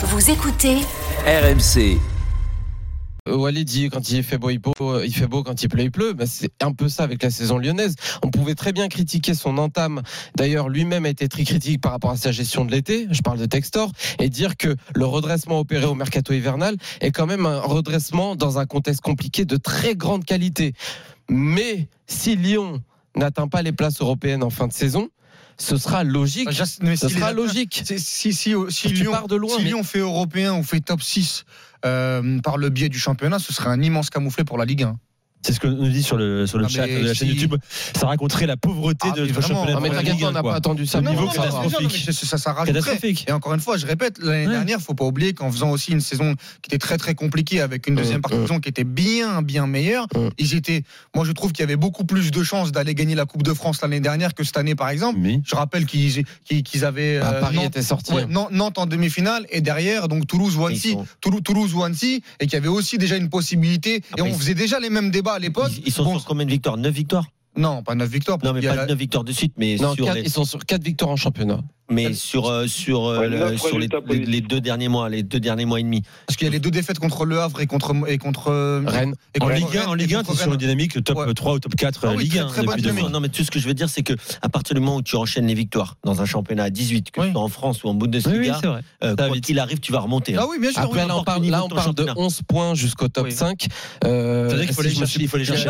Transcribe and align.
Vous 0.00 0.30
écoutez 0.30 0.76
RMC. 1.26 1.98
Walid 3.26 3.66
dit 3.66 3.90
quand 3.90 4.08
il 4.10 4.22
fait 4.22 4.38
beau, 4.38 4.50
il, 4.50 4.58
beau, 4.58 4.72
il 5.04 5.12
fait 5.12 5.26
beau, 5.26 5.42
quand 5.42 5.60
il 5.60 5.68
pleut, 5.68 5.82
il 5.82 5.90
pleut. 5.90 6.12
Bah, 6.12 6.24
c'est 6.24 6.62
un 6.62 6.72
peu 6.72 6.88
ça 6.88 7.02
avec 7.02 7.20
la 7.20 7.30
saison 7.30 7.58
lyonnaise. 7.58 7.96
On 8.22 8.30
pouvait 8.30 8.54
très 8.54 8.72
bien 8.72 8.86
critiquer 8.86 9.34
son 9.34 9.58
entame. 9.58 10.02
D'ailleurs, 10.36 10.68
lui-même 10.68 11.04
a 11.04 11.08
été 11.08 11.28
très 11.28 11.42
critique 11.42 11.80
par 11.80 11.90
rapport 11.90 12.12
à 12.12 12.16
sa 12.16 12.30
gestion 12.30 12.64
de 12.64 12.70
l'été. 12.70 13.08
Je 13.10 13.22
parle 13.22 13.40
de 13.40 13.46
Textor 13.46 13.90
et 14.20 14.28
dire 14.28 14.56
que 14.56 14.76
le 14.94 15.04
redressement 15.04 15.58
opéré 15.58 15.86
au 15.86 15.96
mercato 15.96 16.32
hivernal 16.32 16.76
est 17.00 17.10
quand 17.10 17.26
même 17.26 17.44
un 17.44 17.58
redressement 17.58 18.36
dans 18.36 18.60
un 18.60 18.66
contexte 18.66 19.00
compliqué 19.00 19.46
de 19.46 19.56
très 19.56 19.96
grande 19.96 20.24
qualité. 20.24 20.74
Mais 21.28 21.88
si 22.06 22.36
Lyon 22.36 22.84
n'atteint 23.16 23.48
pas 23.48 23.62
les 23.62 23.72
places 23.72 24.00
européennes 24.00 24.44
en 24.44 24.50
fin 24.50 24.68
de 24.68 24.72
saison, 24.72 25.08
ce 25.60 25.76
sera 25.76 26.04
logique. 26.04 26.48
Mais 26.82 26.96
ce 26.96 27.08
s'il 27.08 27.18
sera 27.18 27.32
logique. 27.32 27.82
Si, 27.86 27.98
si, 27.98 28.32
si, 28.32 28.54
Tu 28.88 28.94
Lyon, 28.94 29.26
de 29.28 29.36
loin, 29.36 29.56
si 29.56 29.62
mais- 29.62 29.68
Lyon 29.70 29.82
fait 29.82 29.98
européen 29.98 30.54
ou 30.56 30.62
fait 30.62 30.80
top 30.80 31.02
6 31.02 31.44
euh, 31.84 32.40
par 32.40 32.56
le 32.58 32.70
biais 32.70 32.88
du 32.88 32.98
championnat, 32.98 33.38
ce 33.38 33.52
serait 33.52 33.70
un 33.70 33.82
immense 33.82 34.10
camouflet 34.10 34.44
pour 34.44 34.58
la 34.58 34.64
Ligue 34.64 34.84
1. 34.84 34.98
C'est 35.42 35.52
ce 35.52 35.60
que 35.60 35.66
nous 35.68 35.88
dit 35.88 36.02
sur 36.02 36.16
le, 36.16 36.46
sur 36.46 36.58
le 36.58 36.64
Ah, 36.64 36.68
chat 36.68 36.86
de 36.86 36.98
la 37.06 37.14
chaîne 37.14 37.28
si- 37.28 37.34
YouTube. 37.34 37.54
Ça 37.96 38.06
raconterait 38.06 38.46
la 38.46 38.56
pauvreté 38.56 39.08
Ah, 39.12 39.16
de 39.16 39.22
mais 39.22 39.28
notre 39.28 39.40
championnat. 39.42 39.74
Ah, 39.76 39.80
mais 39.80 39.90
t'inquiète 39.90 40.16
on 40.22 40.26
1, 40.26 40.32
n'a 40.32 40.42
pas 40.42 40.54
attendu 40.54 40.84
ça. 40.86 41.00
Non, 41.00 41.10
Niveau 41.10 41.26
non, 41.26 41.30
catastrophique. 41.30 42.06
Non, 42.08 42.12
ça, 42.12 42.38
ça. 42.38 42.54
Catastrophique. 42.66 43.24
Et 43.28 43.32
encore 43.32 43.54
une 43.54 43.60
fois, 43.60 43.76
je 43.76 43.86
répète, 43.86 44.18
l'année 44.20 44.46
Ouais. 44.46 44.52
dernière, 44.52 44.80
faut 44.80 44.94
pas 44.94 45.04
oublier 45.04 45.32
qu'en 45.34 45.50
faisant 45.50 45.70
aussi 45.70 45.92
une 45.92 46.00
saison 46.00 46.34
qui 46.62 46.68
était 46.68 46.78
très 46.78 46.98
très 46.98 47.14
compliquée 47.14 47.60
avec 47.60 47.86
une 47.86 47.94
deuxième 47.94 48.18
Mm, 48.18 48.22
partie 48.22 48.36
de 48.36 48.42
mm. 48.42 48.46
saison 48.48 48.60
qui 48.60 48.68
était 48.68 48.84
bien 48.84 49.42
bien 49.42 49.66
meilleure, 49.66 50.06
Mm. 50.14 50.28
ils 50.38 50.54
étaient. 50.54 50.82
Moi, 51.14 51.24
je 51.24 51.32
trouve 51.32 51.52
qu'il 51.52 51.62
y 51.62 51.64
avait 51.64 51.76
beaucoup 51.76 52.04
plus 52.04 52.30
de 52.30 52.42
chances 52.42 52.72
d'aller 52.72 52.94
gagner 52.94 53.14
la 53.14 53.24
Coupe 53.24 53.42
de 53.44 53.54
France 53.54 53.80
l'année 53.80 54.00
dernière 54.00 54.34
que 54.34 54.42
cette 54.44 54.56
année, 54.56 54.74
par 54.74 54.88
exemple. 54.90 55.18
Oui. 55.22 55.40
Je 55.46 55.54
rappelle 55.54 55.86
qu'ils 55.86 56.24
qu'ils- 56.44 56.84
avaient 56.84 57.18
Ah, 57.22 57.32
euh, 57.34 57.40
Paris 57.40 57.56
Nantes- 57.56 57.66
était 57.66 57.82
sorti. 57.82 58.12
Ouais, 58.12 58.26
Nan- 58.26 58.48
Nantes 58.50 58.78
en 58.78 58.86
demi-finale 58.86 59.46
et 59.50 59.60
derrière 59.60 60.08
donc 60.08 60.26
Toulouse 60.26 60.56
ou 60.56 60.66
Annecy, 60.66 60.96
Toulouse, 61.20 61.42
Toulouse 61.44 61.74
ou 61.74 61.82
Annecy 61.84 62.22
et 62.40 62.44
qu'il 62.46 62.54
y 62.54 62.56
avait 62.56 62.68
aussi 62.68 62.98
déjà 62.98 63.16
une 63.16 63.28
possibilité 63.28 64.02
et 64.16 64.22
on 64.22 64.32
faisait 64.34 64.54
déjà 64.54 64.78
les 64.80 64.90
mêmes 64.90 65.10
débats 65.10 65.27
à 65.34 65.38
l'époque. 65.38 65.72
Ils, 65.78 65.88
ils 65.88 65.92
sont 65.92 66.04
Bon, 66.04 66.18
sur 66.18 66.26
combien 66.28 66.44
de 66.46 66.50
victoires? 66.50 66.76
9 66.76 66.92
victoires? 66.92 67.26
Non, 67.58 67.82
pas 67.82 67.94
9 67.94 68.08
victoires. 68.08 68.38
Non, 68.42 68.52
mais 68.52 68.60
Il 68.60 68.64
y 68.64 68.68
a 68.68 68.70
pas 68.70 68.76
la- 68.76 68.86
9 68.86 68.96
victoires 68.98 69.24
de 69.24 69.32
suite, 69.32 69.52
mais 69.58 69.76
Non, 69.76 69.94
sur 69.94 70.04
quatre- 70.06 70.14
les, 70.16 70.22
ils 70.22 70.30
sont 70.30 70.44
sur 70.44 70.64
4 70.64 70.82
victoires 70.82 71.10
en 71.10 71.16
championnat. 71.16 71.60
mais 71.90 72.12
sur 72.12 72.48
euh, 72.48 72.66
sur 72.66 73.06
euh, 73.06 73.20
Ouais, 73.20 73.28
le- 73.28 73.56
sur 73.56 73.78
les, 73.78 73.88
les- 74.10 74.26
les 74.26 74.40
deux 74.42 74.60
derniers 74.60 74.88
mois, 74.88 75.08
les 75.08 75.22
deux 75.22 75.40
derniers 75.40 75.64
mois 75.64 75.80
et 75.80 75.82
demi. 75.82 76.02
Parce 76.26 76.36
qu'il 76.36 76.44
y 76.46 76.48
a 76.48 76.52
les 76.52 76.58
deux 76.60 76.70
défaites 76.70 76.98
contre 76.98 77.24
Le 77.24 77.40
Havre 77.40 77.60
et 77.62 77.66
contre 77.66 77.94
et 78.06 78.18
contre 78.18 78.50
Rennes. 78.86 79.14
et 79.34 79.40
En 79.42 79.46
contre 79.46 79.56
Ligue 79.56 79.64
1, 79.76 79.80
Rennes 79.80 79.88
en 79.88 79.94
Ligue 79.94 80.14
1, 80.14 80.18
contre 80.18 80.32
tu 80.32 80.36
es 80.38 80.42
sur 80.42 80.52
une 80.52 80.58
dynamique 80.58 81.02
top 81.02 81.16
Ouais. 81.18 81.32
3 81.34 81.54
ou 81.54 81.58
top 81.60 81.74
4 81.76 82.00
Ah 82.06 82.12
oui, 82.14 82.24
Ligue 82.24 82.32
très, 82.32 82.40
1 82.40 82.46
très 82.48 82.62
deux 82.66 82.74
dynamique. 82.76 83.00
mois. 83.02 83.10
Non, 83.10 83.20
mais 83.20 83.30
tout 83.30 83.42
ce 83.42 83.50
que 83.50 83.58
je 83.58 83.66
veux 83.66 83.72
dire, 83.74 83.88
c'est 83.88 84.02
que 84.02 84.12
à 84.42 84.48
partir 84.50 84.74
du 84.74 84.80
moment 84.80 84.96
où 84.96 85.02
tu 85.02 85.16
enchaînes 85.16 85.46
les 85.46 85.54
victoires 85.54 85.96
dans 86.04 86.20
un 86.20 86.26
championnat 86.26 86.64
à 86.64 86.70
18, 86.70 87.10
que 87.10 87.20
Oui. 87.22 87.26
ce 87.28 87.32
soit 87.32 87.40
en 87.40 87.48
France 87.48 87.82
ou 87.82 87.88
en 87.88 87.92
Oui, 87.92 88.00
oui, 88.02 88.08
Bundesliga, 88.08 88.52
vrai. 88.62 88.82
euh, 89.04 89.14
vite. 89.32 89.44
qu'il 89.44 89.58
arrive, 89.58 89.80
tu 89.80 89.90
vas 89.92 90.00
remonter. 90.00 90.36
hein. 90.36 90.40
Ah 90.42 90.46
oui, 90.50 90.58
bien 90.60 90.70
sûr. 90.70 90.80
Après, 90.82 91.00
oui. 91.02 91.08
là, 91.08 91.16
on 91.16 91.24
parle, 91.24 91.42
là, 91.46 91.58
de 91.60 91.64
on 91.64 91.68
parle 91.68 91.80
de 91.94 92.02
championnat. 92.02 92.12
11 92.18 92.40
points 92.46 92.74
jusqu'au 92.74 93.08
top 93.08 93.24
Oui. 93.28 93.32
5. 93.32 93.66
Euh, 94.04 94.48
C'est-à-dire 94.48 94.66
qu'il 94.66 94.74
faut 94.74 94.82
me 94.82 94.88
chercher, 94.90 95.20
il 95.22 95.28
faut 95.28 95.38
sais 95.38 95.44
chercher 95.46 95.68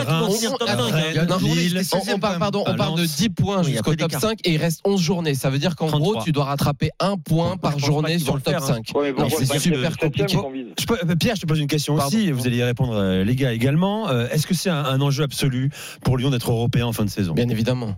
pas 1.85 1.91
comment 1.91 2.01
Reims, 2.01 2.01
finir 2.01 2.01
top 2.01 2.01
Rennes, 2.01 2.01
5. 2.01 2.03
Il 2.03 2.03
y 2.03 2.05
a 2.05 2.05
Non, 2.05 2.05
toujours 2.05 2.05
Lille, 2.05 2.07
les 2.07 2.13
on, 2.13 2.17
on 2.17 2.39
pardon, 2.39 2.65
on 2.67 2.73
de 2.97 3.01
Lens. 3.03 3.17
10 3.17 3.29
points 3.31 3.59
Oui, 3.59 3.71
jusqu'au 3.73 3.95
top 3.95 4.09
d'écart. 4.09 4.21
5 4.21 4.39
et 4.45 4.51
il 4.53 4.57
reste 4.59 4.81
11 4.85 5.01
journées. 5.01 5.35
Ça 5.35 5.51
veut 5.51 5.59
dire 5.59 5.77
qu'en 5.77 5.87
33. 5.89 6.13
gros, 6.15 6.23
tu 6.25 6.33
dois 6.33 6.45
rattraper 6.45 6.91
un 7.01 7.17
point 7.17 7.57
par 7.57 7.79
journée 7.79 8.19
sur 8.19 8.35
le 8.37 8.41
top 8.41 8.55
faire, 8.55 8.63
hein. 8.65 8.81
5. 8.85 8.97
Ouais, 8.97 9.13
mais 9.13 9.23
Non, 9.23 9.29
pourquoi 9.29 9.45
c'est 9.47 9.59
super 9.59 9.97
compliqué. 9.97 10.37
euh, 10.37 11.15
Pierre, 11.17 11.37
je 11.37 11.41
te 11.43 11.47
pose 11.47 11.61
une 11.61 11.67
question 11.67 11.95
aussi, 11.95 12.31
vous 12.31 12.47
allez 12.47 12.57
y 12.59 12.63
répondre, 12.63 12.95
euh, 12.95 13.25
les 13.25 13.35
gars, 13.37 13.53
également. 13.53 14.09
Euh, 14.09 14.29
Est-ce 14.31 14.47
que 14.47 14.55
c'est 14.55 14.71
un, 14.71 15.01
enjeu 15.01 15.25
absolu 15.25 15.71
pour 16.05 16.17
Lyon 16.19 16.31
d'être 16.31 16.51
européen 16.51 16.87
en 16.87 16.93
fin 16.93 17.05
de 17.05 17.11
saison? 17.11 17.35
Bien 17.35 17.49
évidemment. 17.49 17.95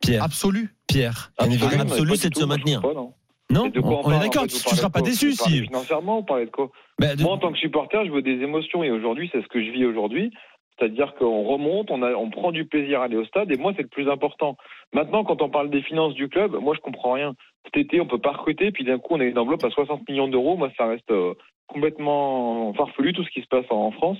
Pierre, 0.00 0.22
Absolu. 0.22 0.74
Pierre. 0.86 1.32
Évidemment. 1.44 1.82
Absolu, 1.82 2.16
c'est 2.16 2.30
de 2.30 2.38
se 2.38 2.44
maintenir. 2.44 2.80
non. 2.82 3.12
On 3.50 3.70
parle, 3.70 4.12
est 4.14 4.16
en 4.16 4.20
d'accord, 4.20 4.42
fait, 4.42 4.48
tu 4.48 4.70
ne 4.70 4.76
seras 4.76 4.88
de 4.88 4.92
pas 4.92 5.00
déçu 5.00 5.32
si. 5.32 5.62
Financièrement, 5.62 6.18
on 6.18 6.22
parlait 6.22 6.44
de 6.46 6.50
quoi? 6.50 6.70
Bah, 7.00 7.16
de- 7.16 7.22
Moi, 7.22 7.32
en 7.32 7.38
tant 7.38 7.50
que 7.50 7.58
supporter, 7.58 8.04
je 8.06 8.12
veux 8.12 8.22
des 8.22 8.42
émotions 8.42 8.84
et 8.84 8.90
aujourd'hui, 8.90 9.28
c'est 9.32 9.40
ce 9.42 9.48
que 9.48 9.64
je 9.64 9.70
vis 9.70 9.84
aujourd'hui. 9.86 10.30
C'est-à-dire 10.78 11.14
qu'on 11.14 11.42
remonte, 11.42 11.90
on, 11.90 12.02
a, 12.02 12.12
on 12.12 12.30
prend 12.30 12.52
du 12.52 12.64
plaisir 12.64 13.00
à 13.00 13.04
aller 13.04 13.16
au 13.16 13.24
stade 13.24 13.50
et 13.50 13.56
moi, 13.56 13.72
c'est 13.76 13.82
le 13.82 13.88
plus 13.88 14.08
important. 14.08 14.56
Maintenant, 14.92 15.24
quand 15.24 15.42
on 15.42 15.50
parle 15.50 15.70
des 15.70 15.82
finances 15.82 16.14
du 16.14 16.28
club, 16.28 16.54
moi, 16.54 16.74
je 16.74 16.80
comprends 16.80 17.12
rien. 17.12 17.34
Cet 17.64 17.76
été, 17.76 18.00
on 18.00 18.06
peut 18.06 18.20
pas 18.20 18.32
recruter, 18.32 18.70
puis 18.70 18.84
d'un 18.84 18.98
coup, 18.98 19.14
on 19.14 19.20
a 19.20 19.24
une 19.24 19.38
enveloppe 19.38 19.64
à 19.64 19.70
60 19.70 20.08
millions 20.08 20.28
d'euros. 20.28 20.56
Moi, 20.56 20.70
ça 20.76 20.86
reste 20.86 21.10
euh, 21.10 21.34
complètement 21.66 22.72
farfelu 22.74 23.12
tout 23.12 23.24
ce 23.24 23.30
qui 23.30 23.42
se 23.42 23.48
passe 23.48 23.66
en, 23.70 23.90
France. 23.90 24.18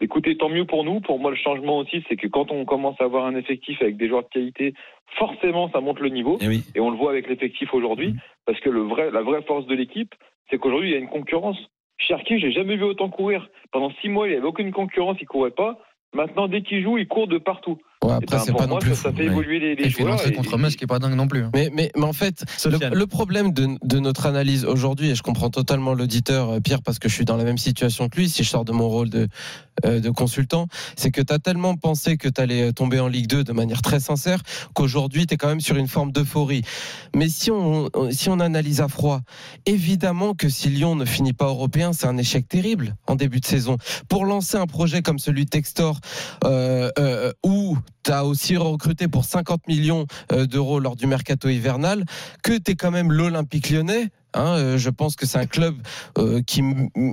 Écoutez, 0.00 0.36
tant 0.36 0.48
mieux 0.48 0.64
pour 0.64 0.84
nous. 0.84 1.00
Pour 1.00 1.18
moi, 1.18 1.30
le 1.30 1.36
changement 1.36 1.78
aussi, 1.78 2.04
c'est 2.08 2.16
que 2.16 2.26
quand 2.28 2.50
on 2.50 2.64
commence 2.64 3.00
à 3.00 3.04
avoir 3.04 3.26
un 3.26 3.36
effectif 3.36 3.80
avec 3.82 3.96
des 3.96 4.08
joueurs 4.08 4.24
de 4.24 4.28
qualité, 4.28 4.74
forcément, 5.16 5.70
ça 5.70 5.80
monte 5.80 6.00
le 6.00 6.08
niveau. 6.08 6.38
Eh 6.40 6.48
oui. 6.48 6.64
Et 6.74 6.80
on 6.80 6.90
le 6.90 6.96
voit 6.96 7.10
avec 7.10 7.28
l'effectif 7.28 7.72
aujourd'hui, 7.72 8.14
parce 8.46 8.60
que 8.60 8.70
le 8.70 8.80
vrai, 8.80 9.10
la 9.10 9.22
vraie 9.22 9.42
force 9.42 9.66
de 9.66 9.74
l'équipe, 9.74 10.14
c'est 10.50 10.58
qu'aujourd'hui, 10.58 10.90
il 10.90 10.92
y 10.92 10.96
a 10.96 11.00
une 11.00 11.08
concurrence. 11.08 11.58
Cherki, 11.98 12.38
j'ai 12.38 12.52
jamais 12.52 12.76
vu 12.76 12.84
autant 12.84 13.10
courir. 13.10 13.48
Pendant 13.72 13.90
six 14.00 14.08
mois, 14.08 14.26
il 14.26 14.30
n'y 14.30 14.36
avait 14.36 14.46
aucune 14.46 14.72
concurrence, 14.72 15.18
il 15.20 15.26
courait 15.26 15.50
pas. 15.50 15.78
Maintenant, 16.14 16.48
dès 16.48 16.62
qu'il 16.62 16.82
joue, 16.82 16.96
il 16.96 17.08
court 17.08 17.26
de 17.28 17.38
partout. 17.38 17.78
Ouais, 18.04 18.10
Et 18.10 18.14
après, 18.14 18.36
ben, 18.36 18.42
c'est 18.46 18.52
pas 18.52 18.66
non 18.68 18.78
plus. 18.78 18.94
ça, 18.94 19.12
fait 19.12 19.24
évoluer 19.24 19.74
les, 19.74 19.90
joueurs. 19.90 20.24
et- 20.24 20.32
contre 20.32 20.56
Metz 20.56 20.76
qui 20.76 20.84
est 20.84 20.86
pas 20.86 21.00
dingue 21.00 21.14
non 21.16 21.26
plus. 21.26 21.42
hein. 21.42 21.50
Mais, 21.52 21.68
mais, 21.74 21.90
mais 21.96 22.04
en 22.04 22.12
fait, 22.12 22.44
le, 22.64 23.06
problème 23.06 23.52
de, 23.52 23.68
de 23.82 23.98
notre 23.98 24.26
analyse 24.26 24.64
aujourd'hui, 24.64 25.10
et 25.10 25.14
je 25.16 25.22
comprends 25.22 25.50
totalement 25.50 25.94
l'auditeur, 25.94 26.50
euh, 26.50 26.60
Pierre, 26.60 26.80
parce 26.82 27.00
que 27.00 27.08
je 27.08 27.14
suis 27.14 27.24
dans 27.24 27.36
la 27.36 27.42
même 27.44 27.58
situation 27.58 28.08
que 28.08 28.16
lui, 28.16 28.28
si 28.28 28.44
je 28.44 28.48
sors 28.48 28.64
de 28.64 28.70
mon 28.70 28.88
rôle 28.88 29.10
de, 29.10 29.26
euh, 29.84 29.98
de 29.98 30.10
consultant, 30.10 30.68
c'est 30.96 31.10
que 31.10 31.20
tu 31.20 31.32
as 31.32 31.40
tellement 31.40 31.74
pensé 31.74 32.16
que 32.16 32.28
tu 32.28 32.40
allais 32.40 32.72
tomber 32.72 33.00
en 33.00 33.08
Ligue 33.08 33.26
2 33.26 33.42
de 33.42 33.52
manière 33.52 33.82
très 33.82 33.98
sincère 33.98 34.42
qu'aujourd'hui, 34.74 35.26
tu 35.26 35.34
es 35.34 35.36
quand 35.36 35.48
même 35.48 35.60
sur 35.60 35.76
une 35.76 35.88
forme 35.88 36.12
d'euphorie. 36.12 36.62
Mais 37.16 37.28
si 37.28 37.50
on, 37.50 37.88
on- 37.94 38.10
si 38.12 38.28
on 38.30 38.38
analyse 38.38 38.80
à 38.80 38.86
froid, 38.86 39.22
évidemment 39.66 40.34
que 40.34 40.48
si 40.48 40.68
Lyon 40.68 40.94
ne 40.94 41.04
finit 41.04 41.32
pas 41.32 41.46
européen, 41.46 41.92
c'est 41.92 42.06
un 42.06 42.16
échec 42.16 42.46
terrible 42.48 42.94
en 43.08 43.16
début 43.16 43.40
de 43.40 43.46
saison. 43.46 43.76
Pour 44.08 44.24
lancer 44.24 44.56
un 44.56 44.66
projet 44.66 45.02
comme 45.02 45.18
celui 45.18 45.44
de 45.46 45.50
Textor, 45.50 45.98
euh, 46.44 46.90
euh, 46.98 47.32
où 47.44 47.76
tu 48.04 48.10
as 48.12 48.24
aussi 48.24 48.56
recruté 48.56 49.08
pour 49.08 49.24
50 49.24 49.66
millions 49.68 50.06
euh, 50.32 50.46
d'euros 50.46 50.80
lors 50.80 50.96
du 50.96 51.06
mercato 51.06 51.48
hivernal, 51.48 52.04
que 52.42 52.56
tu 52.58 52.72
es 52.72 52.74
quand 52.74 52.90
même 52.90 53.12
l'Olympique 53.12 53.70
lyonnais. 53.70 54.10
hein, 54.34 54.56
euh, 54.56 54.78
je 54.78 54.90
pense 54.90 55.16
que 55.16 55.26
c'est 55.26 55.38
un 55.38 55.46
club 55.46 55.76
euh, 56.18 56.40
qui, 56.42 56.62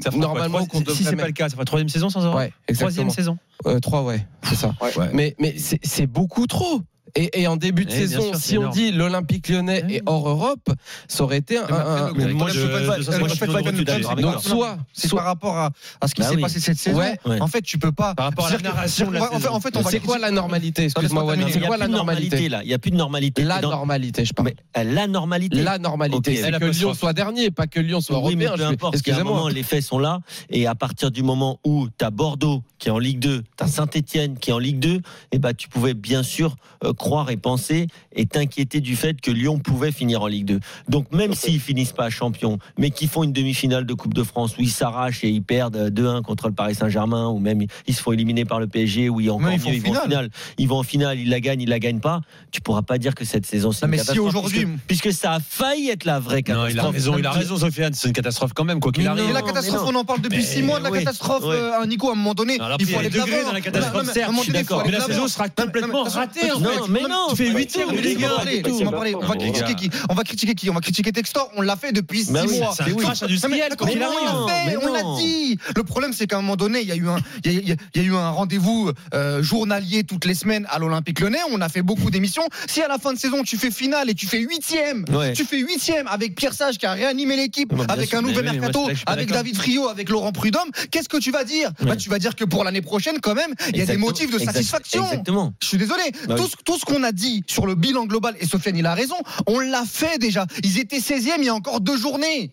Ça 0.03 0.11
fera 0.11 0.11
quoi, 0.11 0.19
normalement, 0.19 0.65
trois- 0.65 0.81
qu'on 0.83 0.93
si 0.93 1.03
c'est 1.03 1.15
pas 1.15 1.27
le 1.27 1.33
cas, 1.33 1.49
ça 1.49 1.55
fera 1.55 1.65
troisième 1.65 1.89
saison 1.89 2.09
sans 2.09 2.23
Europe 2.23 2.37
Ouais. 2.39 2.53
Troisième 2.73 3.09
saison 3.09 3.37
Euh, 3.65 3.79
trois, 3.79 4.03
ouais, 4.03 4.25
c'est 4.43 4.55
ça. 4.55 4.73
Ouais. 4.81 4.91
Mais, 5.13 5.35
mais 5.39 5.55
c'est 5.57 6.07
beaucoup 6.07 6.45
trop. 6.47 6.81
Et, 7.17 7.41
et 7.41 7.47
en 7.47 7.55
début 7.55 7.85
de 7.85 7.91
Eh, 7.91 7.95
saison, 7.95 8.21
sûr, 8.33 8.35
si 8.35 8.57
on 8.57 8.61
énorme. 8.61 8.73
dit 8.75 8.91
l'Olympique 8.91 9.47
lyonnais 9.47 9.83
Oui. 9.87 9.95
est 9.95 10.01
hors 10.05 10.27
Europe, 10.27 10.69
ça 11.07 11.23
aurait 11.23 11.37
été 11.37 11.57
un. 11.57 11.63
Eh 11.67 11.71
ben, 11.71 11.77
un- 11.79 12.13
le 12.13 12.33
moi, 12.33 12.49
je- 12.49 12.59
moi, 12.85 12.97
je 12.99 14.21
donc, 14.21 14.41
soit, 14.41 14.77
C'est 14.93 15.09
par 15.11 15.23
rapport 15.25 15.57
à, 15.57 15.69
à 16.01 16.07
ce 16.07 16.15
qui 16.15 16.21
Bah 16.21 16.27
s'est 16.29 16.35
oui. 16.35 16.41
passé 16.41 16.59
cette 16.59 16.77
saison. 16.77 17.01
En 17.39 17.47
fait, 17.47 17.61
tu 17.61 17.77
peux 17.77 17.91
pas. 17.91 18.15
Par 18.15 18.25
rapport 18.25 18.47
à 18.47 18.51
la 18.51 18.57
narration 18.59 19.07
en 19.07 19.11
fait, 19.11 19.37
saison. 19.39 19.53
en 19.53 19.59
fait, 19.59 19.77
on 19.77 19.81
va 19.81 19.91
c'est 19.91 19.99
quoi 19.99 20.17
la 20.17 20.31
normalité? 20.31 20.83
Excuse-moi. 20.85 21.35
C'est 21.51 21.59
quoi 21.61 21.75
a 21.75 21.77
la 21.77 21.87
normalité 21.87 22.49
là. 22.49 22.61
Il 22.63 22.67
n'y 22.67 22.73
a 22.73 22.79
plus 22.79 22.91
de 22.91 22.95
normalité. 22.97 23.43
La 23.43 23.61
normalité, 23.61 24.25
je 24.25 24.33
parle. 24.33 24.49
Mais, 24.49 24.81
euh, 24.81 24.83
la 24.93 25.07
normalité. 25.07 25.61
La 25.63 25.77
normalité, 25.77 26.35
c'est 26.35 26.51
que 26.51 26.65
Lyon 26.65 26.93
soit 26.93 27.13
dernier, 27.13 27.51
pas 27.51 27.67
que 27.67 27.79
Lyon 27.79 28.01
soit 28.01 28.19
Oui, 28.23 28.35
mais 28.35 28.45
européen. 28.45 28.67
peu 28.67 28.73
importe. 28.73 28.95
Un 28.95 28.97
Excusez-moi. 28.97 29.33
moment, 29.35 29.47
les 29.47 29.63
faits 29.63 29.83
sont 29.83 29.99
là. 29.99 30.19
Et 30.49 30.67
à 30.67 30.75
partir 30.75 31.11
du 31.11 31.23
moment 31.23 31.59
où 31.63 31.87
tu 31.97 32.03
as 32.05 32.09
Bordeaux 32.09 32.63
qui 32.77 32.89
est 32.89 32.91
en 32.91 32.99
Ligue 32.99 33.19
2, 33.19 33.41
tu 33.57 33.63
as 33.63 33.67
Saint-Etienne 33.67 34.37
qui 34.37 34.49
est 34.49 34.53
en 34.53 34.59
Ligue 34.59 34.79
2, 34.79 35.01
et 35.31 35.39
bah, 35.39 35.53
tu 35.53 35.69
pouvais 35.69 35.93
bien 35.93 36.23
sûr 36.23 36.55
euh, 36.83 36.93
croire 37.05 37.29
et 37.29 37.37
penser 37.37 37.85
et 38.15 38.25
t'inquiéter 38.25 38.79
du 38.81 38.95
fait 38.95 39.21
que 39.21 39.29
Lyon 39.29 39.59
pouvait 39.59 39.91
finir 39.91 40.23
en 40.23 40.27
Ligue 40.27 40.45
2. 40.45 40.59
Donc 40.89 41.11
même 41.11 41.35
s'ils 41.35 41.59
finissent 41.59 41.91
pas 41.91 42.09
champions, 42.09 42.57
mais 42.79 42.89
qu'ils 42.89 43.09
font 43.09 43.21
une 43.23 43.31
demi-finale 43.31 43.85
de 43.85 43.93
Coupe 43.93 44.15
de 44.15 44.23
France 44.23 44.57
où 44.57 44.61
ils 44.63 44.71
s'arrachent 44.71 45.23
et 45.23 45.29
ils 45.29 45.43
perdent 45.43 45.91
2-1 45.93 46.23
contre 46.23 46.47
le 46.47 46.55
Paris 46.55 46.73
Saint-Germain, 46.73 47.27
ou 47.27 47.37
même 47.37 47.61
ils 47.85 47.93
se 47.93 48.01
font 48.01 48.11
éliminer 48.11 48.43
par 48.43 48.59
le 48.59 48.65
PSG, 48.65 49.07
ou 49.09 49.21
ils, 49.21 49.29
encore 49.29 49.41
Mais 49.47 49.55
ils 49.55 49.59
mieux, 49.59 49.63
font 49.65 49.71
ils 49.71 49.81
vont 49.83 49.99
en 49.99 50.01
finale. 50.01 50.29
Ils 50.57 50.67
vont 50.67 50.79
en 50.79 50.83
finale, 50.83 51.19
ils 51.19 51.29
la 51.29 51.39
gagnent, 51.39 51.61
ils 51.61 51.69
la 51.69 51.77
gagnent 51.77 51.99
pas. 51.99 52.21
Tu 52.49 52.59
pourras 52.61 52.81
pas 52.81 52.97
dire 52.97 53.13
que 53.13 53.23
cette 53.23 53.45
saison 53.45 53.71
c'est 53.71 53.85
Non, 53.85 53.91
une 53.91 53.91
mais 53.91 53.97
si 53.99 54.07
catastrophe, 54.07 54.27
aujourd'hui- 54.29 54.65
puisque, 54.87 55.03
puisque 55.03 55.13
ça 55.13 55.33
a 55.33 55.39
failli 55.39 55.89
être 55.91 56.05
la 56.05 56.19
vraie 56.19 56.37
Non, 56.47 56.65
catastrophe. 56.65 56.71
il 56.73 56.79
a 56.79 56.89
raison, 56.89 57.17
il 57.19 57.25
a 57.27 57.31
raison, 57.31 57.57
Sofiane. 57.57 57.93
C'est 57.93 58.07
une 58.07 58.13
catastrophe 58.15 58.53
quand 58.55 58.63
même, 58.63 58.79
quoi 58.79 58.91
qu'il 58.91 59.07
arrive. 59.07 59.31
La 59.31 59.41
Non, 59.41 59.45
catastrophe, 59.45 59.81
non. 59.91 59.99
on 59.99 59.99
en 60.01 60.05
parle 60.05 60.21
depuis 60.21 60.37
Mais 60.37 60.43
six 60.43 60.63
mois 60.63 60.79
de 60.79 60.85
la 60.85 60.91
oui, 60.91 60.99
catastrophe, 60.99 61.43
oui. 61.45 61.53
euh, 61.55 61.85
Nico, 61.85 62.09
à 62.09 62.13
un 62.13 62.15
moment 62.15 62.33
donné. 62.33 62.59
Alors, 62.59 62.77
il 62.79 62.87
faut 62.87 62.97
aller 62.97 63.09
de 63.11 63.19
dans 63.45 63.51
la 63.53 63.61
catastrophe, 63.61 64.07
Non, 64.07 64.11
certes, 64.13 64.31
je 64.37 64.41
suis 64.41 64.51
d'accord. 64.53 64.81
Mais 64.85 64.91
la 64.91 65.01
saison 65.01 65.27
sera 65.27 65.45
Non, 65.45 65.65
complètement 65.65 66.03
non, 66.05 66.09
ratée, 66.09 66.51
en 66.51 66.59
Non, 66.59 66.69
fait. 66.85 66.91
Mais 67.03 67.07
non. 67.09 67.27
Tu 67.29 67.35
fais 67.37 67.49
huitième 67.49 67.89
de 67.89 67.95
Mais 67.95 68.01
Ligue 68.01 68.23
1. 68.23 68.27
laisse-moi 68.27 68.35
parler, 68.37 68.61
c'est 68.63 68.69
laisse-moi 68.71 68.91
pas 68.91 68.97
parler. 68.97 69.11
ça. 69.11 69.17
On 69.21 69.25
va 69.27 69.33
Les 69.35 69.39
critiquer 69.39 69.67
gars. 69.67 69.73
qui? 69.75 69.89
On 70.09 70.13
va 70.13 70.23
critiquer 70.23 70.55
qui? 70.55 70.69
On 70.69 70.73
va 70.73 70.81
critiquer 70.81 71.11
Textor. 71.11 71.51
On 71.55 71.61
l'a 71.61 71.75
fait 71.75 71.91
depuis 71.91 72.23
six 72.25 72.31
Bah 72.31 72.41
oui, 72.47 72.59
mois. 72.59 72.73
c'est 72.75 72.83
un 72.83 72.93
crash 72.95 73.23
industriel, 73.23 73.69
on 73.79 73.83
arrive. 73.85 73.99
l'a 73.99 74.07
fait, 74.47 74.65
Mais 74.67 74.77
on 74.77 74.93
l'a 74.93 75.03
non. 75.03 75.17
dit. 75.17 75.57
Le 75.75 75.83
problème, 75.83 76.13
c'est 76.13 76.27
qu'à 76.27 76.37
un 76.37 76.41
moment 76.41 76.55
donné, 76.55 76.81
il 76.81 76.87
y 76.87 76.91
a 76.91 76.95
eu 76.95 77.07
un, 77.07 77.17
il 77.43 77.67
y 77.67 77.71
a- 77.71 78.01
eu 78.03 78.13
rendez-vous 78.13 78.91
euh, 79.13 79.41
journalier 79.43 80.03
toutes 80.03 80.25
les 80.25 80.35
semaines 80.35 80.67
à 80.69 80.79
l'Olympique 80.79 81.19
Lyonnais. 81.19 81.39
On 81.51 81.61
a 81.61 81.69
fait 81.69 81.81
beaucoup 81.81 82.09
d'émissions. 82.11 82.47
Si 82.67 82.81
à 82.81 82.87
la 82.87 82.97
fin 82.97 83.13
de 83.13 83.19
saison, 83.19 83.43
tu 83.43 83.57
fais 83.57 83.71
finale 83.71 84.09
et 84.09 84.13
tu 84.13 84.25
fais 84.27 84.39
huitième, 84.39 85.05
tu 85.35 85.45
fais 85.45 85.57
huitième 85.59 86.07
avec 86.07 86.35
Pierre 86.35 86.53
Sage 86.53 86.77
qui 86.77 86.85
a 86.85 86.93
réanimé 86.93 87.35
l'équipe, 87.35 87.73
avec 87.89 88.13
un 88.13 88.21
nouvel 88.21 88.45
mercato, 88.45 88.87
avec. 89.05 89.25
David 89.35 89.55
Friot, 89.57 89.87
avec 89.89 90.09
Laurent 90.09 90.31
Prudhomme, 90.31 90.69
qu'est-ce 90.91 91.09
que 91.09 91.17
tu 91.17 91.31
vas 91.31 91.43
dire? 91.43 91.71
Bah. 91.81 91.95
Tu 91.95 92.09
vas 92.09 92.19
dire 92.19 92.35
que 92.35 92.45
pour 92.45 92.63
l'année 92.63 92.81
prochaine, 92.81 93.19
quand 93.21 93.33
même, 93.35 93.53
il 93.69 93.77
y 93.77 93.81
a 93.81 93.85
des 93.85 93.97
motifs 93.97 94.31
de 94.31 94.39
satisfaction. 94.39 95.03
Exactement. 95.03 95.53
Je 95.61 95.67
suis 95.67 95.77
désolé. 95.77 96.03
Bah 96.27 96.35
tout, 96.35 96.47
tout 96.75 96.81
ce 96.81 96.85
qu'on 96.85 97.03
a 97.03 97.11
dit 97.13 97.41
sur 97.47 97.65
le 97.65 97.75
bilan 97.75 98.05
global, 98.05 98.35
et 98.39 98.45
Sofiane, 98.45 98.75
il 98.75 98.85
a 98.85 98.93
raison, 98.93 99.15
on 99.47 99.59
l'a 99.59 99.83
fait 99.85 100.17
déjà. 100.19 100.45
Ils 100.63 100.77
étaient 100.79 100.99
16e 100.99 101.35
il 101.39 101.45
y 101.45 101.49
a 101.49 101.53
encore 101.55 101.79
deux 101.79 101.97
journées. 101.97 102.51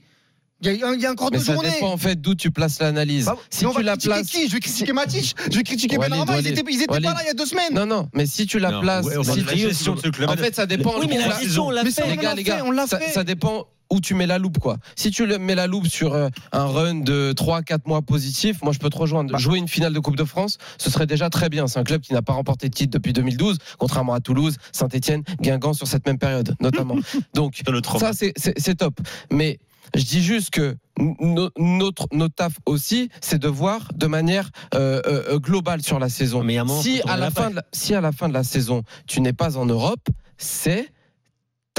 Il 0.64 0.66
y, 0.72 0.84
a- 0.84 0.94
il 0.94 1.00
y 1.00 1.06
a 1.06 1.10
encore 1.10 1.30
Mais 1.32 1.38
deux 1.38 1.44
ça 1.44 1.54
journées. 1.54 1.70
dépend 1.70 1.90
en 1.92 1.96
fait 1.96 2.20
d'où 2.20 2.36
tu 2.36 2.52
places 2.52 2.78
l'analyse. 2.78 3.24
Bah, 3.24 3.36
si 3.50 3.64
mais 3.64 3.70
on 3.70 3.70
tu 3.72 3.76
va 3.78 3.82
la 3.82 3.96
places. 3.96 4.28
qui? 4.28 4.46
Je 4.46 4.52
vais 4.52 4.60
critiquer 4.60 4.92
Matic, 4.92 5.34
je 5.50 5.56
vais 5.56 5.64
critiquer 5.64 5.96
Walid, 5.98 6.12
Benrahma, 6.12 6.38
ils 6.38 6.46
étaient, 6.46 6.62
ils 6.70 6.76
étaient 6.82 6.86
pas 6.86 7.00
là 7.00 7.16
il 7.22 7.26
y 7.26 7.30
a 7.30 7.34
deux 7.34 7.46
semaines. 7.46 7.74
Non, 7.74 7.84
non, 7.84 8.08
mais 8.14 8.26
si 8.26 8.46
tu 8.46 8.60
la 8.60 8.70
Non, 8.70 8.80
places. 8.80 9.06
ouais, 9.06 9.24
si 9.24 9.40
la 9.42 9.52
tu- 9.54 9.58
gestion 9.58 9.96
de 9.96 10.00
ce 10.02 10.08
club. 10.10 10.30
En 10.30 10.36
fait, 10.36 10.54
ça 10.54 10.66
dépend. 10.66 10.94
Oui, 11.00 11.06
mais 11.08 11.18
la 11.18 11.32
tu 11.36 11.44
gestion, 11.46 11.66
on 11.66 11.70
l'a 11.70 11.84
fait. 11.84 12.06
les 12.08 12.16
gars, 12.16 12.22
l'a 12.28 12.34
les 12.36 12.44
gars, 12.44 12.62
on 12.64 12.70
l'a 12.70 12.86
ça, 12.86 13.00
fait. 13.00 13.10
ça 13.10 13.24
dépend 13.24 13.66
où 13.92 14.00
tu 14.00 14.14
mets 14.14 14.26
la 14.26 14.38
loupe 14.38 14.58
quoi. 14.58 14.78
Si 14.96 15.10
tu 15.10 15.26
mets 15.26 15.54
la 15.54 15.66
loupe 15.66 15.86
sur 15.86 16.14
euh, 16.14 16.28
un 16.52 16.64
run 16.64 16.94
de 16.96 17.32
3 17.32 17.62
4 17.62 17.86
mois 17.86 18.02
positif, 18.02 18.62
moi 18.62 18.72
je 18.72 18.78
peux 18.78 18.88
te 18.90 18.96
rejoindre. 18.96 19.32
Bah. 19.32 19.38
Jouer 19.38 19.58
une 19.58 19.68
finale 19.68 19.92
de 19.92 20.00
Coupe 20.00 20.16
de 20.16 20.24
France, 20.24 20.58
ce 20.78 20.90
serait 20.90 21.06
déjà 21.06 21.28
très 21.30 21.48
bien. 21.48 21.66
C'est 21.66 21.78
un 21.78 21.84
club 21.84 22.00
qui 22.00 22.12
n'a 22.14 22.22
pas 22.22 22.32
remporté 22.32 22.68
de 22.68 22.74
titre 22.74 22.90
depuis 22.90 23.12
2012, 23.12 23.58
contrairement 23.78 24.14
à 24.14 24.20
Toulouse, 24.20 24.56
Saint-Étienne, 24.72 25.22
Guingamp 25.40 25.74
sur 25.74 25.86
cette 25.86 26.06
même 26.06 26.18
période 26.18 26.54
notamment. 26.60 26.96
Donc 27.34 27.60
ça 27.98 28.12
c'est- 28.12 28.74
top. 28.74 28.98
Mais 29.30 29.58
je 29.94 30.02
dis 30.04 30.22
juste 30.22 30.48
que 30.50 30.76
no- 30.98 31.50
notre 31.58 32.06
notre 32.12 32.34
taf 32.34 32.54
aussi, 32.64 33.10
c'est 33.20 33.38
de 33.38 33.48
voir 33.48 33.88
de 33.94 34.06
manière 34.06 34.50
euh, 34.74 35.02
euh, 35.06 35.38
globale 35.38 35.82
sur 35.82 35.98
la 35.98 36.08
saison. 36.08 36.42
Mais 36.42 36.56
à 36.56 36.64
moment, 36.64 36.80
si 36.80 37.02
à 37.06 37.18
la 37.18 37.30
fin 37.30 37.50
la, 37.50 37.62
si 37.72 37.94
à 37.94 38.00
la 38.00 38.12
fin 38.12 38.28
de 38.30 38.34
la 38.34 38.44
saison 38.44 38.82
tu 39.06 39.20
n'es 39.20 39.34
pas 39.34 39.58
en 39.58 39.66
Europe, 39.66 40.08
c'est 40.38 40.88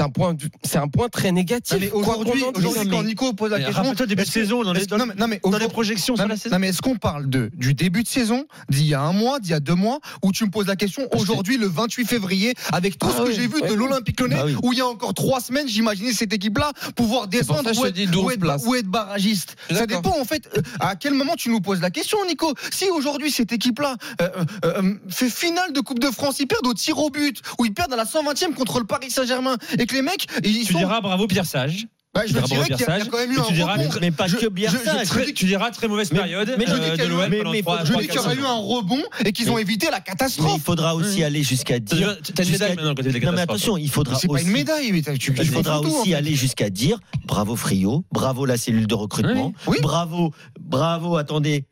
un 0.02 0.08
point 0.08 0.34
du- 0.34 0.48
c'est 0.64 0.78
un 0.78 0.88
point 0.88 1.08
très 1.08 1.30
négatif. 1.30 1.76
Aujourd'hui, 1.92 2.42
quand 2.90 3.02
Nico 3.04 3.32
pose 3.32 3.50
la 3.52 3.58
Mais 3.58 3.64
question, 3.66 3.92
début 4.06 4.24
de 4.24 4.28
saison, 4.28 4.62
dans 4.64 4.72
les, 4.72 4.86
dans, 4.86 4.98
non, 4.98 5.06
mais- 5.06 5.14
non, 5.14 5.28
mais 5.28 5.40
dans 5.42 5.56
les 5.58 5.68
projections 5.68 6.14
Non, 6.14 6.20
sur 6.22 6.28
la 6.28 6.36
saison. 6.36 6.54
non, 6.54 6.58
mais 6.58 6.68
est-ce 6.68 6.82
qu'on 6.82 6.96
parle 6.96 7.28
de, 7.30 7.50
du 7.54 7.74
début 7.74 8.02
de 8.02 8.08
saison, 8.08 8.44
d'il 8.68 8.86
y 8.86 8.94
a 8.94 9.00
un 9.00 9.12
mois, 9.12 9.38
d'il 9.38 9.50
y 9.52 9.54
a 9.54 9.60
deux 9.60 9.74
mois, 9.74 10.00
où 10.22 10.32
tu 10.32 10.44
me 10.44 10.50
poses 10.50 10.66
la 10.66 10.74
question 10.76 11.08
aujourd'hui, 11.14 11.58
le 11.58 11.68
28 11.68 12.06
février, 12.06 12.54
avec 12.72 12.98
tout 12.98 13.06
Ah 13.10 13.14
ce 13.18 13.22
que 13.24 13.32
j'ai 13.32 13.46
vu 13.46 13.60
ouais. 13.60 13.68
de 13.68 13.74
l'Olympique 13.74 14.18
Lyonnais, 14.20 14.34
Bah 14.36 14.42
oui. 14.46 14.56
où 14.62 14.72
il 14.72 14.78
y 14.78 14.82
a 14.82 14.86
encore 14.86 15.14
trois 15.14 15.40
semaines, 15.40 15.68
j'imaginais 15.68 16.12
cette 16.12 16.32
équipe-là 16.32 16.72
pouvoir 16.96 17.28
descendre 17.28 17.70
ou 17.78 17.86
être, 17.86 17.94
dis 17.94 18.06
12 18.06 18.24
ou 18.24 18.30
être- 18.32 18.40
places. 18.40 18.64
ou 18.66 18.74
être 18.74 18.86
barragiste. 18.88 19.56
Ça 19.70 19.86
dépend 19.86 20.18
en 20.20 20.24
fait 20.24 20.48
euh, 20.56 20.60
à 20.80 20.96
quel 20.96 21.14
moment 21.14 21.34
tu 21.36 21.50
nous 21.50 21.60
poses 21.60 21.80
la 21.80 21.90
question, 21.90 22.18
Nico. 22.26 22.52
Si 22.72 22.86
aujourd'hui 22.90 23.30
cette 23.30 23.52
équipe-là 23.52 23.96
euh, 24.20 24.28
euh, 24.64 24.94
fait 25.08 25.30
finale 25.30 25.72
de 25.72 25.80
Coupe 25.80 26.00
de 26.00 26.10
France, 26.10 26.40
ils 26.40 26.46
perdent 26.46 26.66
au 26.66 26.74
tir 26.74 26.98
au 26.98 27.10
but, 27.10 27.40
ou 27.58 27.64
ils 27.64 27.72
perdent 27.74 27.92
à 27.92 27.96
la 27.96 28.04
120e 28.04 28.54
contre 28.54 28.80
le 28.80 28.86
Paris 28.86 29.10
Saint-Germain, 29.10 29.56
et 29.84 29.86
que 29.86 29.94
les 29.94 30.02
mecs, 30.02 30.26
ils 30.42 30.64
Tu 30.66 30.72
sont. 30.72 30.78
diras 30.78 31.00
bravo 31.00 31.26
Pierre 31.26 31.46
Sage. 31.46 31.86
Bah, 32.14 32.20
je 32.22 32.26
tu 32.28 32.34
diras 32.34 32.46
dirais 32.46 32.60
bravo, 32.60 32.76
qu'il 32.76 32.86
y, 32.86 32.90
a- 32.90 32.92
y 32.92 32.92
a 32.92 32.96
Pierre 32.96 33.10
quand 33.10 33.18
même 33.18 33.32
eu 33.32 33.34
Sage, 33.34 33.44
un 33.44 33.48
tu 33.48 33.54
diras 33.54 33.72
rebond. 33.74 33.88
Mais 34.00 34.10
pas 34.12 34.26
Je- 34.28 34.36
que 34.36 34.46
bien 34.46 34.70
je- 34.70 34.76
ça. 34.78 35.02
je- 35.02 35.08
Très- 35.08 35.32
tu 35.32 35.46
diras 35.46 35.70
très 35.72 35.88
mauvaise 35.88 36.12
Mais- 36.12 36.18
période 36.20 36.54
mais 36.56 36.64
je 36.66 36.72
euh, 36.72 36.78
dis 36.78 36.80
qu'il 36.80 36.88
y 36.90 36.92
a 36.92 36.96
de 36.96 37.04
eu- 37.06 37.08
l'OM 37.16 37.28
mais- 37.28 37.62
faut- 37.62 37.72
Je 37.84 37.92
dis 37.98 38.06
qu'il 38.06 38.14
y 38.14 38.18
aurait 38.18 38.36
eu 38.36 38.44
un 38.44 38.52
rebond 38.52 39.02
et 39.24 39.32
qu'ils 39.32 39.50
ont 39.50 39.58
évité 39.58 39.86
la 39.86 39.98
Mais 39.98 40.02
catastrophe. 40.04 40.52
il 40.54 40.60
faudra 40.60 40.94
aussi 40.94 41.24
aller 41.24 41.42
jusqu'à 41.42 41.80
dire. 41.80 42.16
T'as 42.34 42.44
une 42.44 42.52
médaille 42.52 42.76
maintenant 42.76 42.94
tu 42.94 43.02
des 43.02 43.18
Non 43.20 43.32
mais 43.32 43.40
attention, 43.40 43.76
il 43.76 43.90
faudra 43.90 44.16
C'est 44.16 44.28
pas 44.28 44.34
aussi. 44.34 44.44
une 44.44 44.52
médaille, 44.52 44.92
mais 44.92 45.02
tu, 45.18 45.32
Il 45.36 45.44
faudra 45.48 45.80
en 45.80 45.82
aussi 45.84 46.10
fait. 46.10 46.14
aller 46.14 46.34
jusqu'à 46.36 46.70
dire 46.70 47.00
bravo 47.26 47.56
Frio, 47.56 48.04
bravo 48.12 48.46
la 48.46 48.56
cellule 48.58 48.86
de 48.86 48.94
recrutement, 48.94 49.52
Oui. 49.66 49.78
bravo, 49.82 50.32
bravo, 50.60 51.16
attendez, 51.16 51.64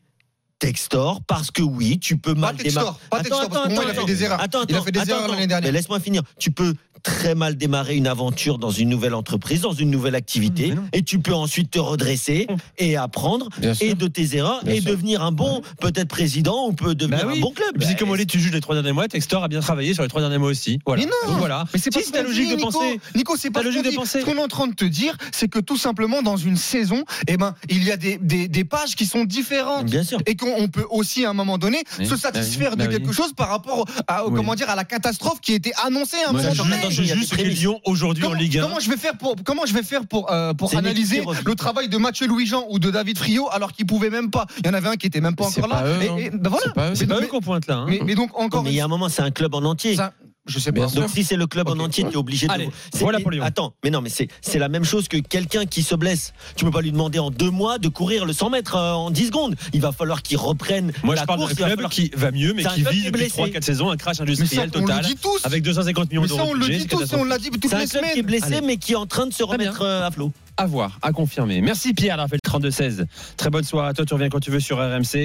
Textor, 0.59 1.21
parce 1.27 1.51
que 1.51 1.63
oui, 1.63 1.99
tu 1.99 2.19
peux 2.19 2.35
mal 2.35 2.55
démarrer. 2.55 2.63
Textor, 2.87 3.01
pas 3.11 3.19
Textor, 3.19 3.49
parce 3.49 3.69
que 3.69 3.75
moi, 3.75 3.83
il 3.85 3.91
a 3.91 3.95
fait 3.95 4.05
des 4.05 4.23
erreurs. 4.23 4.41
Attends, 4.41 4.63
Il 4.69 4.77
a 4.77 4.81
fait 4.83 4.93
des 4.93 5.01
attends, 5.01 5.17
erreurs 5.17 5.29
l'année 5.33 5.49
dernière. 5.49 5.73
Laisse-moi 5.73 5.99
finir. 5.99 6.23
Tu 6.39 6.53
peux 6.53 6.75
très 7.03 7.35
mal 7.35 7.57
démarrer 7.57 7.97
une 7.97 8.07
aventure 8.07 8.59
dans 8.59 8.71
une 8.71 8.89
nouvelle 8.89 9.15
entreprise, 9.15 9.61
dans 9.63 9.73
une 9.73 9.91
nouvelle 9.91 10.15
activité, 10.15 10.75
et 10.93 11.03
tu 11.03 11.19
peux 11.19 11.35
ensuite 11.35 11.71
te 11.71 11.79
redresser 11.79 12.47
et 12.79 12.97
apprendre 12.97 13.49
Bien 13.59 13.75
sûr. 13.75 13.89
et 13.89 13.95
de 13.95 14.07
tes 14.07 14.37
erreurs 14.37 14.63
Bien 14.65 14.75
et 14.75 14.81
sûr. 14.81 14.91
devenir 14.91 15.23
un 15.23 15.33
bon, 15.33 15.63
peut-être 15.81 16.09
président 16.09 16.67
ou 16.69 16.73
peut 16.73 16.95
devenir 16.95 17.25
Bah 17.27 17.31
oui. 17.33 17.39
un 17.39 17.41
bon 17.41 17.51
club. 17.51 17.69
Puis 17.79 17.89
Bah, 17.89 17.95
comme 17.99 18.11
Oli, 18.11 18.27
tu 18.27 18.39
juges 18.39 18.53
les 18.53 18.61
trois 18.61 18.75
derniers 18.75 18.93
mois, 18.93 19.09
Textor 19.09 19.43
a 19.45 19.49
bien 19.49 19.61
travaillé 19.61 19.95
sur 19.95 20.03
les 20.03 20.09
trois 20.09 20.21
derniers 20.21 20.39
mois 20.39 20.51
aussi. 20.51 20.79
Voilà. 20.87 21.03
Mais 21.03 21.09
non. 21.11 21.31
Donc 21.31 21.39
voilà. 21.39 21.65
Mais 21.73 21.81
c'est 21.81 21.91
pas 21.91 21.99
Si, 22.01 22.07
ce 22.07 22.11
c'est 22.13 22.19
ta 22.19 22.23
qu'on 22.23 22.29
logique 22.31 22.45
dit, 22.47 22.51
de 22.53 22.57
Nico. 22.57 22.71
penser. 22.73 23.01
Nico, 23.15 23.37
c'est 23.37 23.51
pas 23.51 23.61
Ta 23.61 23.67
ce 23.67 23.71
qu'on 23.71 23.77
logique 23.77 23.85
de 23.85 23.91
dit. 23.91 23.97
penser. 23.97 24.21
Ce 24.21 24.25
qu'on 24.25 24.37
est 24.37 24.43
en 24.43 24.49
train 24.49 24.67
de 24.69 24.75
te 24.75 24.85
dire, 24.85 25.17
c'est 25.33 25.49
que 25.49 25.59
tout 25.59 25.77
simplement 25.77 26.23
dans 26.23 26.37
une 26.37 26.57
saison, 26.57 27.05
eh 27.29 27.37
ben, 27.37 27.55
il 27.69 27.83
y 27.85 27.91
a 27.93 27.97
des, 27.97 28.19
des, 28.19 28.49
des 28.49 28.65
pages 28.65 28.95
qui 28.97 29.07
sont 29.07 29.25
différentes. 29.25 29.87
Bien 29.87 30.05
sûr. 30.05 30.19
Et 30.27 30.37
qu'on 30.37 30.53
on 30.59 30.69
peut 30.69 30.87
aussi 30.91 31.25
à 31.25 31.31
un 31.31 31.35
moment 31.35 31.59
donné 31.59 31.83
Oui. 31.99 32.07
se 32.07 32.17
satisfaire 32.17 32.77
Bah 32.77 32.85
oui. 32.85 32.87
de 32.89 32.93
Bah 32.93 32.99
quelque 32.99 33.09
oui. 33.11 33.15
chose 33.17 33.33
par 33.35 33.49
rapport 33.49 33.87
à, 34.07 34.27
Oui. 34.27 34.33
comment 34.37 34.55
dire, 34.55 34.71
à 34.71 34.77
la 34.77 34.85
catastrophe 34.85 35.41
qui 35.41 35.53
était 35.55 35.73
annoncée 35.85 36.17
à 36.27 36.31
un 36.31 36.33
moment 36.33 36.53
donné. 36.55 36.77
Je 36.93 37.03
juge 37.03 37.25
ce 37.25 37.31
qu'est 37.31 37.43
prémices. 37.43 37.61
Lyon 37.61 37.81
aujourd'hui 37.85 38.25
en 38.25 38.29
Comment, 38.29 38.41
Ligue 38.41 38.59
1. 38.59 38.63
comment 38.63 38.81
je 38.81 38.91
vais 38.91 38.97
faire 38.97 39.17
pour 39.17 39.37
comment 39.45 39.67
je 39.67 39.73
vais 39.75 39.83
faire 39.83 40.07
pour 40.07 40.31
euh, 40.33 40.53
pour 40.55 40.75
analyser 40.77 41.23
le 41.45 41.55
travail 41.55 41.89
de 41.89 41.97
Mathieu 41.97 42.27
Louis 42.27 42.47
Jean 42.47 42.65
ou 42.71 42.79
de 42.79 42.91
David 42.91 43.19
Friot 43.19 43.49
alors 43.53 43.73
qu'ils 43.73 43.87
pouvaient 43.87 44.11
même 44.11 44.31
pas? 44.31 44.47
Il 44.59 44.67
y 44.67 44.71
en 44.71 44.75
avait 44.75 44.89
un 44.89 44.97
qui 44.97 45.07
était 45.07 45.21
même 45.21 45.35
pas 45.37 45.47
encore 45.47 45.69
là. 45.69 45.77
pas 45.83 45.87
eux, 45.89 46.03
Et- 46.03 46.09
hein. 46.09 46.17
et- 46.19 46.31
ben 46.31 46.51
voilà. 46.51 46.95
C'est 46.95 47.07
pas 47.07 47.21
eux. 47.21 47.27
Qu'on 47.27 47.41
pointe 47.41 47.67
là. 47.67 47.77
hein. 47.77 47.87
Mais, 47.89 48.01
mais 48.05 48.15
donc 48.15 48.39
encore. 48.39 48.63
Mais 48.63 48.71
il 48.71 48.77
y 48.77 48.81
a 48.81 48.85
un 48.85 48.89
moment, 48.89 49.09
c'est 49.09 49.23
un 49.23 49.31
club 49.31 49.55
en 49.55 49.63
entier. 49.65 49.97
ça- 49.97 50.13
je 50.47 50.59
sais 50.59 50.73
Bien 50.73 50.87
pas. 50.87 50.93
Donc 50.93 51.09
si 51.11 51.25
c'est 51.25 51.37
le 51.37 51.47
club 51.47 51.69
en 51.69 51.73
Ok. 51.73 51.81
entier, 51.81 52.05
tu 52.05 52.11
es 52.13 52.17
obligé 52.17 52.47
de. 52.47 52.53
Allez, 52.53 52.69
c'est- 52.93 53.01
voilà 53.01 53.21
pour 53.21 53.31
Lyon. 53.31 53.45
Attends, 53.45 53.75
mais 53.85 53.91
non, 53.91 54.01
mais 54.01 54.09
c'est 54.11 54.29
c'est 54.41 54.59
la 54.59 54.69
même 54.69 54.85
chose 54.85 55.09
que 55.09 55.17
quelqu'un 55.19 55.67
qui 55.67 55.83
se 55.83 55.95
blesse. 55.95 56.33
Tu 56.57 56.65
peux 56.65 56.71
pas 56.71 56.81
lui 56.81 56.93
demander 56.93 57.19
en 57.19 57.31
deux 57.31 57.51
mois 57.51 57.79
de 57.79 57.89
courir 57.89 58.25
le 58.25 58.33
100 58.33 58.51
mètres 58.51 58.77
euh, 58.77 58.93
en 58.93 59.11
10 59.11 59.27
secondes. 59.29 59.57
Il 59.73 59.81
va 59.81 59.93
falloir 59.93 60.23
qu'il 60.23 60.37
reprenne 60.39 60.93
Moi, 61.03 61.15
la 61.15 61.23
je 61.23 61.27
parle 61.27 61.41
d'un 61.41 61.47
club 61.55 61.69
falloir- 61.71 61.91
qui 61.91 62.11
va 62.17 62.31
mieux, 62.31 62.53
mais 62.55 62.63
C'est 62.63 62.71
qui 62.71 62.81
vit 62.83 62.99
depuis 63.05 63.11
blessé. 63.13 63.31
3-4 63.31 63.65
saisons 63.65 63.91
un 63.91 63.97
crash 63.97 64.17
ça, 64.17 64.23
industriel 64.25 64.67
le 64.67 64.71
total. 64.81 65.07
Avec 65.45 65.63
250 65.63 66.11
millions 66.11 66.23
ça, 66.27 66.37
d'euros 66.37 66.49
on 66.51 66.55
le 66.55 66.67
dit 66.67 66.81
c'est 66.81 66.89
tous 66.89 67.15
on 67.15 67.25
l'a 67.25 67.39
dit 67.39 67.51
toutes 67.51 67.69
C'est 67.69 67.77
les 67.77 67.83
un 67.85 67.87
club 67.87 68.03
qui 68.03 68.09
est 68.09 68.11
semaines. 68.13 68.27
blessé, 68.27 68.45
Allez. 68.57 68.67
mais 68.67 68.77
qui 68.77 68.93
est 68.93 68.97
en 68.97 69.07
train 69.07 69.27
de 69.27 69.33
se 69.33 69.43
remettre 69.43 69.83
euh, 69.83 70.07
à 70.07 70.11
flot. 70.11 70.33
À 70.59 70.67
voir, 70.67 70.99
à 71.01 71.13
confirmer. 71.13 71.63
Merci 71.63 71.95
Pierre, 71.95 72.19
le 72.31 72.39
32-16. 72.47 73.07
Très 73.39 73.49
bonne 73.49 73.65
soirée 73.65 73.89
à 73.89 73.95
toi, 73.95 74.05
tu 74.05 74.13
reviens 74.13 74.29
quand 74.29 74.39
tu 74.41 74.51
veux 74.51 74.61
sur 74.61 74.77
RMC. 74.77 75.17